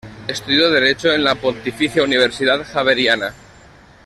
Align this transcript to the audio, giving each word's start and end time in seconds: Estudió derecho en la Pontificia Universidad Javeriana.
Estudió 0.27 0.71
derecho 0.71 1.13
en 1.13 1.23
la 1.23 1.35
Pontificia 1.35 2.01
Universidad 2.03 2.65
Javeriana. 2.73 3.35